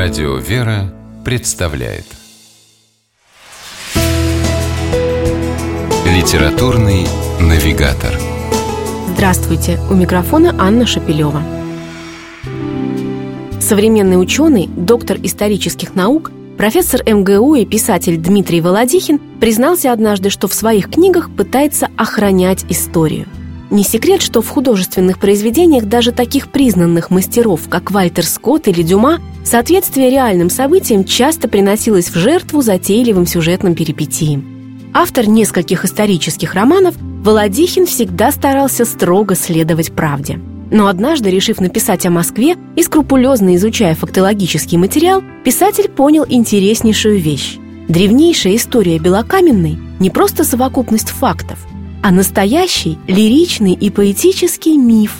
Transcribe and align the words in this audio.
Радио 0.00 0.36
«Вера» 0.36 0.94
представляет 1.24 2.04
Литературный 6.06 7.04
навигатор 7.40 8.14
Здравствуйте! 9.14 9.76
У 9.90 9.94
микрофона 9.94 10.54
Анна 10.56 10.86
Шапилева. 10.86 11.42
Современный 13.60 14.22
ученый, 14.22 14.68
доктор 14.68 15.16
исторических 15.20 15.96
наук, 15.96 16.30
профессор 16.56 17.02
МГУ 17.04 17.56
и 17.56 17.66
писатель 17.66 18.18
Дмитрий 18.18 18.60
Володихин 18.60 19.18
признался 19.40 19.92
однажды, 19.92 20.30
что 20.30 20.46
в 20.46 20.54
своих 20.54 20.92
книгах 20.92 21.28
пытается 21.28 21.88
охранять 21.96 22.64
историю– 22.68 23.26
не 23.70 23.84
секрет, 23.84 24.22
что 24.22 24.40
в 24.40 24.48
художественных 24.48 25.18
произведениях 25.18 25.84
даже 25.84 26.12
таких 26.12 26.48
признанных 26.48 27.10
мастеров, 27.10 27.68
как 27.68 27.90
Вальтер 27.90 28.24
Скотт 28.24 28.68
или 28.68 28.82
Дюма, 28.82 29.18
соответствие 29.44 30.10
реальным 30.10 30.50
событиям 30.50 31.04
часто 31.04 31.48
приносилось 31.48 32.08
в 32.08 32.16
жертву 32.16 32.62
затейливым 32.62 33.26
сюжетным 33.26 33.74
перипетиям. 33.74 34.90
Автор 34.94 35.28
нескольких 35.28 35.84
исторических 35.84 36.54
романов, 36.54 36.94
Володихин 36.98 37.86
всегда 37.86 38.32
старался 38.32 38.84
строго 38.84 39.34
следовать 39.34 39.92
правде. 39.92 40.40
Но 40.70 40.86
однажды, 40.86 41.30
решив 41.30 41.60
написать 41.60 42.04
о 42.06 42.10
Москве 42.10 42.56
и 42.76 42.82
скрупулезно 42.82 43.56
изучая 43.56 43.94
фактологический 43.94 44.78
материал, 44.78 45.22
писатель 45.44 45.88
понял 45.88 46.24
интереснейшую 46.28 47.18
вещь. 47.20 47.58
Древнейшая 47.88 48.56
история 48.56 48.98
Белокаменной– 48.98 49.78
не 49.98 50.10
просто 50.10 50.44
совокупность 50.44 51.08
фактов, 51.08 51.58
а 52.02 52.10
настоящий 52.10 52.98
лиричный 53.06 53.72
и 53.72 53.90
поэтический 53.90 54.76
миф. 54.76 55.16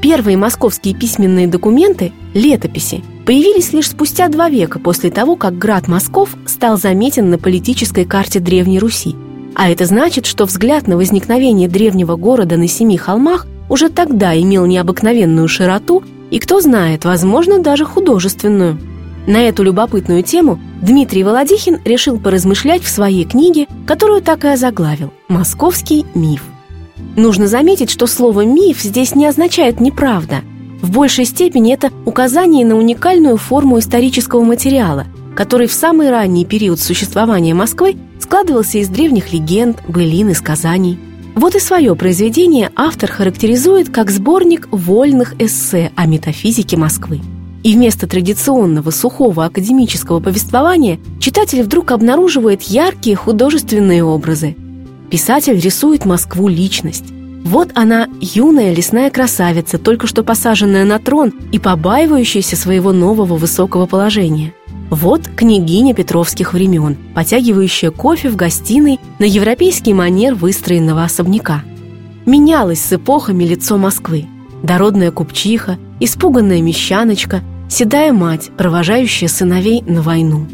Первые 0.00 0.36
московские 0.36 0.94
письменные 0.94 1.46
документы, 1.46 2.12
летописи, 2.34 3.02
появились 3.24 3.72
лишь 3.72 3.90
спустя 3.90 4.28
два 4.28 4.48
века 4.48 4.78
после 4.78 5.10
того, 5.10 5.36
как 5.36 5.58
град 5.58 5.88
Москов 5.88 6.36
стал 6.46 6.76
заметен 6.78 7.30
на 7.30 7.38
политической 7.38 8.04
карте 8.04 8.40
Древней 8.40 8.78
Руси. 8.78 9.16
А 9.54 9.70
это 9.70 9.86
значит, 9.86 10.26
что 10.26 10.44
взгляд 10.44 10.86
на 10.86 10.96
возникновение 10.96 11.68
древнего 11.68 12.16
города 12.16 12.56
на 12.56 12.68
семи 12.68 12.96
холмах 12.96 13.46
уже 13.68 13.88
тогда 13.88 14.38
имел 14.38 14.66
необыкновенную 14.66 15.48
широту 15.48 16.04
и, 16.30 16.38
кто 16.38 16.60
знает, 16.60 17.04
возможно, 17.04 17.60
даже 17.60 17.84
художественную– 17.84 18.78
на 19.26 19.42
эту 19.42 19.62
любопытную 19.62 20.22
тему 20.22 20.58
Дмитрий 20.82 21.24
Володихин 21.24 21.80
решил 21.84 22.18
поразмышлять 22.18 22.82
в 22.82 22.88
своей 22.88 23.24
книге, 23.24 23.66
которую 23.86 24.20
так 24.22 24.44
и 24.44 24.48
озаглавил 24.48 25.12
«Московский 25.28 26.04
миф». 26.14 26.42
Нужно 27.16 27.46
заметить, 27.46 27.90
что 27.90 28.06
слово 28.06 28.44
«миф» 28.44 28.80
здесь 28.80 29.14
не 29.14 29.26
означает 29.26 29.80
«неправда». 29.80 30.42
В 30.82 30.90
большей 30.90 31.24
степени 31.24 31.72
это 31.72 31.90
указание 32.04 32.64
на 32.66 32.76
уникальную 32.76 33.38
форму 33.38 33.78
исторического 33.78 34.44
материала, 34.44 35.06
который 35.34 35.66
в 35.66 35.72
самый 35.72 36.10
ранний 36.10 36.44
период 36.44 36.78
существования 36.78 37.54
Москвы 37.54 37.96
складывался 38.20 38.78
из 38.78 38.88
древних 38.88 39.32
легенд, 39.32 39.82
былин 39.88 40.30
и 40.30 40.34
сказаний. 40.34 40.98
Вот 41.34 41.54
и 41.54 41.60
свое 41.60 41.94
произведение 41.96 42.70
автор 42.76 43.10
характеризует 43.10 43.88
как 43.88 44.10
сборник 44.10 44.68
вольных 44.70 45.34
эссе 45.40 45.92
о 45.96 46.06
метафизике 46.06 46.76
Москвы. 46.76 47.20
И 47.66 47.74
вместо 47.74 48.06
традиционного 48.06 48.90
сухого 48.90 49.44
академического 49.44 50.20
повествования 50.20 51.00
читатель 51.18 51.64
вдруг 51.64 51.90
обнаруживает 51.90 52.62
яркие 52.62 53.16
художественные 53.16 54.04
образы. 54.04 54.54
Писатель 55.10 55.58
рисует 55.58 56.04
Москву 56.04 56.46
личность. 56.46 57.06
Вот 57.42 57.70
она, 57.74 58.06
юная 58.20 58.72
лесная 58.72 59.10
красавица, 59.10 59.78
только 59.78 60.06
что 60.06 60.22
посаженная 60.22 60.84
на 60.84 61.00
трон 61.00 61.32
и 61.50 61.58
побаивающаяся 61.58 62.54
своего 62.54 62.92
нового 62.92 63.34
высокого 63.34 63.86
положения. 63.86 64.54
Вот 64.88 65.22
княгиня 65.26 65.92
петровских 65.92 66.52
времен, 66.52 66.96
потягивающая 67.16 67.90
кофе 67.90 68.28
в 68.28 68.36
гостиной 68.36 69.00
на 69.18 69.24
европейский 69.24 69.92
манер 69.92 70.36
выстроенного 70.36 71.02
особняка. 71.02 71.64
Менялось 72.26 72.80
с 72.80 72.92
эпохами 72.92 73.42
лицо 73.42 73.76
Москвы. 73.76 74.26
Дородная 74.62 75.10
купчиха, 75.10 75.78
испуганная 75.98 76.62
мещаночка– 76.62 77.42
седая 77.68 78.12
мать, 78.12 78.50
провожающая 78.56 79.28
сыновей 79.28 79.82
на 79.86 80.02
войну. 80.02 80.46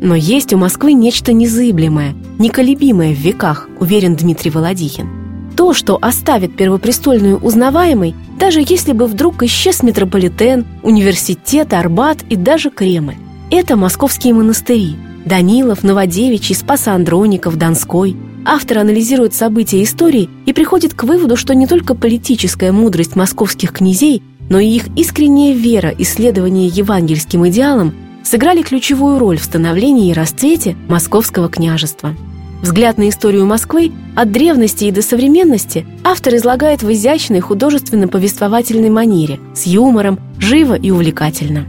Но 0.00 0.14
есть 0.14 0.52
у 0.52 0.58
Москвы 0.58 0.92
нечто 0.92 1.32
незыблемое, 1.32 2.14
неколебимое 2.38 3.14
в 3.14 3.18
веках, 3.18 3.68
уверен 3.80 4.14
Дмитрий 4.14 4.50
Володихин. 4.50 5.08
То, 5.56 5.74
что 5.74 5.98
оставит 6.00 6.56
первопрестольную 6.56 7.38
узнаваемой, 7.38 8.14
даже 8.38 8.60
если 8.60 8.92
бы 8.92 9.06
вдруг 9.06 9.42
исчез 9.42 9.82
метрополитен, 9.82 10.64
университет, 10.84 11.72
Арбат 11.72 12.18
и 12.30 12.36
даже 12.36 12.70
Кремль. 12.70 13.16
Это 13.50 13.74
московские 13.74 14.34
монастыри– 14.34 14.96
Данилов, 15.24 15.82
Новодевичий, 15.82 16.54
Спас-Андроников, 16.54 17.56
Донской. 17.56 18.16
Автор 18.44 18.78
анализирует 18.78 19.34
события 19.34 19.82
истории 19.82 20.30
и 20.46 20.52
приходит 20.52 20.94
к 20.94 21.04
выводу, 21.04 21.36
что 21.36 21.54
не 21.54 21.66
только 21.66 21.94
политическая 21.94 22.72
мудрость 22.72 23.16
московских 23.16 23.72
князей 23.72 24.22
но 24.48 24.58
и 24.58 24.66
их 24.66 24.86
искренняя 24.96 25.54
вера 25.54 25.90
и 25.90 26.04
следование 26.04 26.68
евангельским 26.68 27.46
идеалам 27.48 27.94
сыграли 28.24 28.62
ключевую 28.62 29.18
роль 29.18 29.38
в 29.38 29.44
становлении 29.44 30.10
и 30.10 30.12
расцвете 30.12 30.76
московского 30.88 31.48
княжества. 31.48 32.14
Взгляд 32.62 32.98
на 32.98 33.08
историю 33.08 33.46
Москвы 33.46 33.92
от 34.16 34.32
древности 34.32 34.84
и 34.84 34.90
до 34.90 35.00
современности 35.00 35.86
автор 36.02 36.34
излагает 36.34 36.82
в 36.82 36.92
изящной 36.92 37.40
художественно-повествовательной 37.40 38.90
манере, 38.90 39.38
с 39.54 39.64
юмором, 39.66 40.18
живо 40.38 40.74
и 40.74 40.90
увлекательно. 40.90 41.66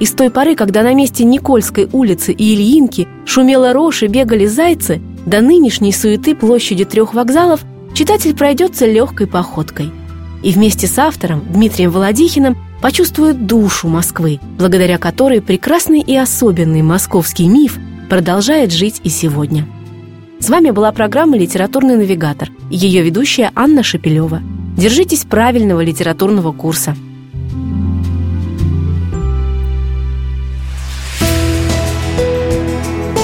И 0.00 0.06
с 0.06 0.12
той 0.12 0.30
поры, 0.30 0.56
когда 0.56 0.82
на 0.82 0.94
месте 0.94 1.22
Никольской 1.24 1.88
улицы 1.92 2.32
и 2.32 2.54
Ильинки 2.54 3.06
шумела 3.26 3.72
рожь 3.72 4.02
и 4.02 4.06
бегали 4.08 4.46
зайцы, 4.46 5.02
до 5.26 5.42
нынешней 5.42 5.92
суеты 5.92 6.34
площади 6.34 6.84
трех 6.84 7.14
вокзалов 7.14 7.60
читатель 7.94 8.34
пройдется 8.34 8.86
легкой 8.86 9.26
походкой– 9.26 9.92
и 10.42 10.52
вместе 10.52 10.86
с 10.86 10.98
автором 10.98 11.42
Дмитрием 11.52 11.90
Володихиным 11.90 12.56
почувствует 12.80 13.46
душу 13.46 13.88
Москвы, 13.88 14.40
благодаря 14.58 14.98
которой 14.98 15.40
прекрасный 15.40 16.00
и 16.00 16.16
особенный 16.16 16.82
московский 16.82 17.46
миф 17.46 17.78
продолжает 18.10 18.72
жить 18.72 19.00
и 19.04 19.08
сегодня. 19.08 19.66
С 20.40 20.50
вами 20.50 20.70
была 20.70 20.90
программа 20.90 21.38
«Литературный 21.38 21.96
навигатор» 21.96 22.50
и 22.70 22.76
ее 22.76 23.02
ведущая 23.02 23.52
Анна 23.54 23.84
Шапилева. 23.84 24.42
Держитесь 24.76 25.24
правильного 25.24 25.82
литературного 25.82 26.52
курса. 26.52 26.96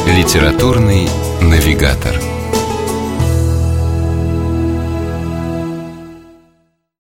«Литературный 0.06 1.08
навигатор» 1.42 2.37